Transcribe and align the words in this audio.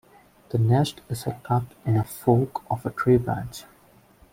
The 0.49 0.57
nest 0.57 1.01
is 1.09 1.27
a 1.27 1.39
cup 1.43 1.75
in 1.85 1.95
a 1.95 2.03
fork 2.03 2.63
of 2.71 2.83
a 2.87 2.89
tree 2.89 3.17
branch. 3.17 3.65